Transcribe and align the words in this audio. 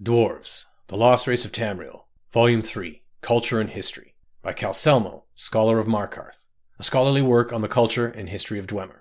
Dwarves, 0.00 0.66
The 0.86 0.96
Lost 0.96 1.26
Race 1.26 1.44
of 1.44 1.50
Tamriel, 1.50 2.04
Volume 2.30 2.62
3, 2.62 3.02
Culture 3.20 3.58
and 3.58 3.68
History, 3.68 4.14
by 4.42 4.52
Calcelmo, 4.52 5.24
Scholar 5.34 5.80
of 5.80 5.88
Markarth, 5.88 6.44
a 6.78 6.84
scholarly 6.84 7.20
work 7.20 7.52
on 7.52 7.62
the 7.62 7.68
culture 7.68 8.06
and 8.06 8.28
history 8.28 8.60
of 8.60 8.68
Dwemer. 8.68 9.00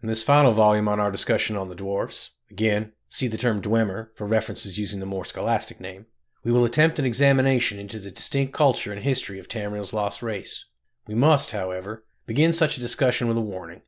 In 0.00 0.06
this 0.08 0.22
final 0.22 0.52
volume 0.52 0.86
on 0.86 1.00
our 1.00 1.10
discussion 1.10 1.56
on 1.56 1.68
the 1.68 1.74
dwarves, 1.74 2.30
again, 2.48 2.92
see 3.08 3.26
the 3.26 3.36
term 3.36 3.60
Dwemer 3.60 4.10
for 4.14 4.24
references 4.24 4.78
using 4.78 5.00
the 5.00 5.06
more 5.06 5.24
scholastic 5.24 5.80
name, 5.80 6.06
we 6.44 6.52
will 6.52 6.64
attempt 6.64 7.00
an 7.00 7.04
examination 7.04 7.80
into 7.80 7.98
the 7.98 8.12
distinct 8.12 8.52
culture 8.52 8.92
and 8.92 9.02
history 9.02 9.40
of 9.40 9.48
Tamriel's 9.48 9.92
lost 9.92 10.22
race. 10.22 10.66
We 11.08 11.16
must, 11.16 11.50
however, 11.50 12.04
begin 12.24 12.52
such 12.52 12.76
a 12.76 12.80
discussion 12.80 13.26
with 13.26 13.36
a 13.36 13.40
warning. 13.40 13.82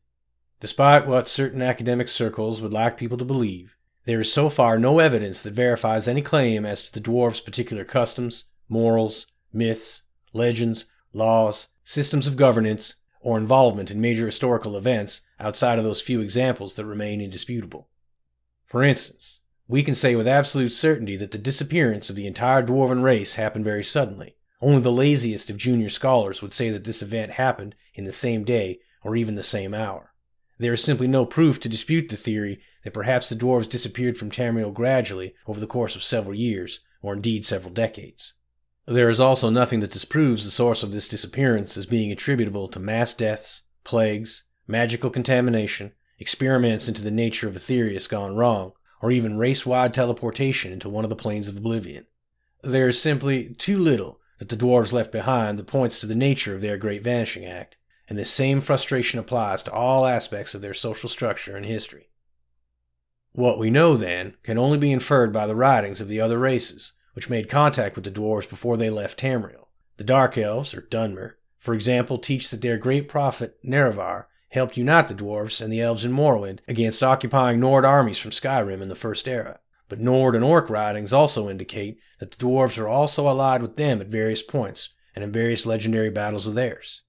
Despite 0.58 1.06
what 1.06 1.28
certain 1.28 1.62
academic 1.62 2.08
circles 2.08 2.60
would 2.60 2.72
like 2.72 2.96
people 2.96 3.16
to 3.18 3.24
believe, 3.24 3.76
there 4.10 4.20
is 4.20 4.32
so 4.32 4.50
far 4.50 4.76
no 4.76 4.98
evidence 4.98 5.40
that 5.44 5.54
verifies 5.54 6.08
any 6.08 6.20
claim 6.20 6.66
as 6.66 6.82
to 6.82 6.92
the 6.92 7.00
dwarves' 7.00 7.44
particular 7.44 7.84
customs, 7.84 8.46
morals, 8.68 9.28
myths, 9.52 10.02
legends, 10.32 10.86
laws, 11.12 11.68
systems 11.84 12.26
of 12.26 12.36
governance, 12.36 12.96
or 13.20 13.38
involvement 13.38 13.88
in 13.88 14.00
major 14.00 14.26
historical 14.26 14.76
events 14.76 15.20
outside 15.38 15.78
of 15.78 15.84
those 15.84 16.00
few 16.00 16.20
examples 16.20 16.74
that 16.74 16.84
remain 16.84 17.20
indisputable. 17.20 17.88
For 18.66 18.82
instance, 18.82 19.38
we 19.68 19.84
can 19.84 19.94
say 19.94 20.16
with 20.16 20.26
absolute 20.26 20.72
certainty 20.72 21.14
that 21.14 21.30
the 21.30 21.38
disappearance 21.38 22.10
of 22.10 22.16
the 22.16 22.26
entire 22.26 22.64
dwarven 22.64 23.04
race 23.04 23.36
happened 23.36 23.64
very 23.64 23.84
suddenly. 23.84 24.34
Only 24.60 24.82
the 24.82 24.90
laziest 24.90 25.50
of 25.50 25.56
junior 25.56 25.88
scholars 25.88 26.42
would 26.42 26.52
say 26.52 26.70
that 26.70 26.82
this 26.82 27.00
event 27.00 27.30
happened 27.30 27.76
in 27.94 28.04
the 28.04 28.12
same 28.12 28.42
day 28.42 28.80
or 29.04 29.14
even 29.14 29.36
the 29.36 29.44
same 29.44 29.72
hour. 29.72 30.09
There 30.60 30.74
is 30.74 30.84
simply 30.84 31.08
no 31.08 31.24
proof 31.24 31.58
to 31.60 31.70
dispute 31.70 32.10
the 32.10 32.16
theory 32.16 32.60
that 32.84 32.92
perhaps 32.92 33.30
the 33.30 33.34
dwarves 33.34 33.66
disappeared 33.66 34.18
from 34.18 34.30
Tamriel 34.30 34.74
gradually 34.74 35.34
over 35.46 35.58
the 35.58 35.66
course 35.66 35.96
of 35.96 36.02
several 36.02 36.34
years, 36.34 36.80
or 37.00 37.14
indeed 37.14 37.46
several 37.46 37.72
decades. 37.72 38.34
There 38.84 39.08
is 39.08 39.20
also 39.20 39.48
nothing 39.48 39.80
that 39.80 39.90
disproves 39.90 40.44
the 40.44 40.50
source 40.50 40.82
of 40.82 40.92
this 40.92 41.08
disappearance 41.08 41.78
as 41.78 41.86
being 41.86 42.12
attributable 42.12 42.68
to 42.68 42.78
mass 42.78 43.14
deaths, 43.14 43.62
plagues, 43.84 44.44
magical 44.66 45.08
contamination, 45.08 45.92
experiments 46.18 46.88
into 46.88 47.02
the 47.02 47.10
nature 47.10 47.48
of 47.48 47.54
Aetherius 47.54 48.06
gone 48.06 48.36
wrong, 48.36 48.72
or 49.00 49.10
even 49.10 49.38
race 49.38 49.64
wide 49.64 49.94
teleportation 49.94 50.74
into 50.74 50.90
one 50.90 51.04
of 51.04 51.10
the 51.10 51.16
planes 51.16 51.48
of 51.48 51.56
oblivion. 51.56 52.04
There 52.62 52.88
is 52.88 53.00
simply 53.00 53.54
too 53.54 53.78
little 53.78 54.20
that 54.38 54.50
the 54.50 54.58
dwarves 54.58 54.92
left 54.92 55.10
behind 55.10 55.56
that 55.56 55.66
points 55.66 56.00
to 56.00 56.06
the 56.06 56.14
nature 56.14 56.54
of 56.54 56.60
their 56.60 56.76
great 56.76 57.02
vanishing 57.02 57.46
act, 57.46 57.78
and 58.10 58.18
the 58.18 58.24
same 58.24 58.60
frustration 58.60 59.20
applies 59.20 59.62
to 59.62 59.72
all 59.72 60.04
aspects 60.04 60.52
of 60.52 60.60
their 60.60 60.74
social 60.74 61.08
structure 61.08 61.56
and 61.56 61.64
history. 61.64 62.10
What 63.32 63.58
we 63.58 63.70
know, 63.70 63.96
then, 63.96 64.34
can 64.42 64.58
only 64.58 64.76
be 64.76 64.92
inferred 64.92 65.32
by 65.32 65.46
the 65.46 65.54
writings 65.54 66.00
of 66.00 66.08
the 66.08 66.20
other 66.20 66.38
races, 66.38 66.92
which 67.14 67.30
made 67.30 67.48
contact 67.48 67.94
with 67.94 68.04
the 68.04 68.10
dwarves 68.10 68.48
before 68.48 68.76
they 68.76 68.90
left 68.90 69.20
Tamriel. 69.20 69.68
The 69.96 70.04
Dark 70.04 70.36
Elves, 70.36 70.74
or 70.74 70.82
Dunmer, 70.82 71.34
for 71.60 71.72
example, 71.72 72.18
teach 72.18 72.50
that 72.50 72.62
their 72.62 72.78
great 72.78 73.08
prophet, 73.08 73.56
Nerevar, 73.64 74.24
helped 74.48 74.76
unite 74.76 75.06
the 75.06 75.14
dwarves 75.14 75.62
and 75.62 75.72
the 75.72 75.80
elves 75.80 76.04
in 76.04 76.10
Morrowind 76.10 76.58
against 76.66 77.04
occupying 77.04 77.60
Nord 77.60 77.84
armies 77.84 78.18
from 78.18 78.32
Skyrim 78.32 78.82
in 78.82 78.88
the 78.88 78.96
First 78.96 79.28
Era. 79.28 79.60
But 79.88 80.00
Nord 80.00 80.34
and 80.34 80.44
Orc 80.44 80.68
writings 80.68 81.12
also 81.12 81.48
indicate 81.48 82.00
that 82.18 82.32
the 82.32 82.44
dwarves 82.44 82.76
are 82.76 82.88
also 82.88 83.28
allied 83.28 83.62
with 83.62 83.76
them 83.76 84.00
at 84.00 84.08
various 84.08 84.42
points 84.42 84.88
and 85.14 85.22
in 85.22 85.30
various 85.30 85.64
legendary 85.64 86.10
battles 86.10 86.48
of 86.48 86.54
theirs. 86.54 87.02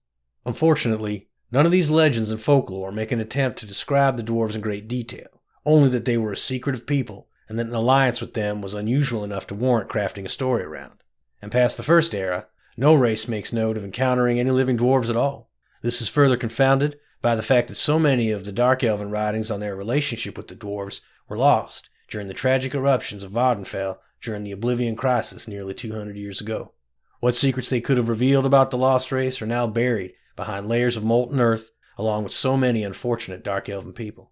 Unfortunately, 0.46 1.30
none 1.52 1.66
of 1.66 1.72
these 1.72 1.90
legends 1.90 2.32
and 2.32 2.42
folklore 2.42 2.92
make 2.92 3.12
an 3.12 3.20
attempt 3.20 3.60
to 3.60 3.68
describe 3.68 4.18
the 4.18 4.24
dwarves 4.24 4.56
in 4.56 4.62
great 4.62 4.88
detail 4.88 5.42
only 5.66 5.90
that 5.90 6.06
they 6.06 6.18
were 6.18 6.32
a 6.32 6.38
secretive 6.38 6.86
people, 6.86 7.28
and 7.48 7.60
that 7.60 7.68
an 7.68 7.74
alliance 7.74 8.22
with 8.22 8.34
them 8.34 8.62
was 8.62 8.74
unusual 8.74 9.24
enough 9.24 9.46
to 9.48 9.56
warrant 9.56 9.90
crafting 9.90 10.26
a 10.26 10.30
story 10.30 10.64
around. 10.64 11.04
And 11.42 11.52
past 11.52 11.78
the 11.78 11.84
first 11.84 12.14
era, 12.14 12.48
no 12.78 12.96
race 12.96 13.28
makes 13.28 13.54
note 13.54 13.78
of 13.78 13.84
encountering 13.84 14.40
any 14.40 14.52
living 14.52 14.78
dwarves 14.78 15.10
at 15.10 15.16
all. 15.16 15.50
This 15.82 16.02
is 16.02 16.08
further 16.08 16.38
confounded 16.38 17.00
by 17.22 17.36
the 17.36 17.44
fact 17.44 17.68
that 17.68 17.76
so 17.76 18.00
many 18.00 18.32
of 18.32 18.46
the 18.46 18.52
Dark 18.52 18.84
Elven 18.84 19.12
writings 19.12 19.52
on 19.52 19.60
their 19.60 19.76
relationship 19.76 20.38
with 20.38 20.48
the 20.48 20.56
dwarves 20.56 21.02
were 21.28 21.38
lost 21.38 21.90
during 22.08 22.28
the 22.28 22.34
tragic 22.34 22.74
eruptions 22.74 23.24
of 23.24 23.32
Vvardenfell 23.32 23.98
during 24.22 24.44
the 24.44 24.52
Oblivion 24.52 24.96
Crisis 24.96 25.48
nearly 25.48 25.74
200 25.74 26.16
years 26.16 26.42
ago. 26.42 26.74
What 27.20 27.36
secrets 27.36 27.70
they 27.70 27.82
could 27.82 27.98
have 27.98 28.10
revealed 28.10 28.46
about 28.46 28.72
the 28.72 28.78
lost 28.78 29.12
race 29.12 29.42
are 29.42 29.48
now 29.48 29.68
buried 29.68 30.14
behind 30.36 30.68
layers 30.68 30.96
of 30.96 31.04
molten 31.04 31.40
earth, 31.40 31.72
along 31.98 32.24
with 32.24 32.34
so 32.34 32.58
many 32.58 32.84
unfortunate 32.84 33.44
Dark 33.44 33.70
Elven 33.70 33.94
people. 33.94 34.32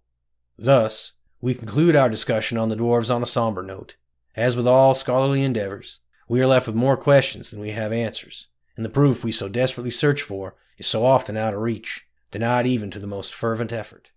Thus, 0.58 1.12
we 1.40 1.54
conclude 1.54 1.96
our 1.96 2.08
discussion 2.08 2.58
on 2.58 2.68
the 2.68 2.76
dwarves 2.76 3.14
on 3.14 3.22
a 3.22 3.26
somber 3.26 3.62
note. 3.62 3.96
As 4.36 4.56
with 4.56 4.66
all 4.66 4.94
scholarly 4.94 5.42
endeavors, 5.42 6.00
we 6.28 6.40
are 6.40 6.46
left 6.46 6.66
with 6.66 6.76
more 6.76 6.96
questions 6.96 7.50
than 7.50 7.60
we 7.60 7.70
have 7.70 7.92
answers, 7.92 8.48
and 8.76 8.84
the 8.84 8.90
proof 8.90 9.24
we 9.24 9.32
so 9.32 9.48
desperately 9.48 9.90
search 9.90 10.22
for 10.22 10.54
is 10.78 10.86
so 10.86 11.04
often 11.04 11.36
out 11.36 11.54
of 11.54 11.60
reach, 11.60 12.06
denied 12.30 12.66
even 12.66 12.90
to 12.90 12.98
the 12.98 13.06
most 13.06 13.34
fervent 13.34 13.72
effort. 13.72 14.10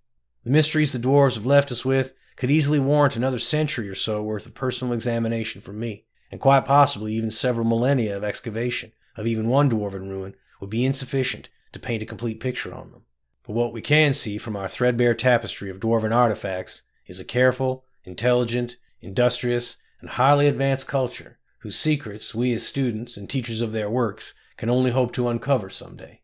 The 0.44 0.52
mysteries 0.52 0.94
the 0.94 1.00
dwarves 1.00 1.36
have 1.36 1.46
left 1.46 1.72
us 1.72 1.86
with 1.86 2.14
could 2.36 2.52
easily 2.52 2.80
warrant 2.80 3.16
another 3.16 3.40
century 3.40 3.90
or 3.90 3.96
so 3.96 4.22
worth 4.22 4.46
of 4.46 4.54
personal 4.54 4.94
examination 4.94 5.62
from 5.62 5.80
me, 5.80 6.06
and 6.32 6.42
quite 6.42 6.66
possibly 6.66 7.14
even 7.14 7.32
several 7.32 7.66
millennia 7.66 8.18
of 8.18 8.24
excavation 8.24 8.92
of 9.16 9.28
even 9.28 9.48
one 9.48 9.70
dwarven 9.70 10.10
ruin 10.10 10.36
would 10.60 10.70
be 10.70 10.86
insufficient 10.86 11.50
to 11.74 11.80
paint 11.80 12.02
a 12.02 12.06
complete 12.06 12.40
picture 12.40 12.74
on 12.74 12.92
them. 12.92 13.04
But 13.46 13.54
what 13.54 13.74
we 13.74 13.82
can 13.82 14.14
see 14.14 14.38
from 14.38 14.56
our 14.56 14.68
threadbare 14.68 15.14
tapestry 15.14 15.70
of 15.70 15.80
dwarven 15.80 16.16
artifacts 16.16 16.84
is 17.06 17.20
a 17.20 17.26
careful, 17.26 17.86
intelligent, 18.06 18.78
industrious, 19.02 19.78
and 20.00 20.12
highly 20.12 20.48
advanced 20.48 20.88
culture 20.88 21.38
whose 21.60 21.78
secrets 21.78 22.34
we 22.34 22.54
as 22.54 22.66
students 22.66 23.18
and 23.18 23.30
teachers 23.30 23.62
of 23.62 23.72
their 23.72 23.90
works 23.90 24.34
can 24.58 24.70
only 24.70 24.92
hope 24.92 25.14
to 25.14 25.28
uncover 25.28 25.70
someday. 25.70 26.22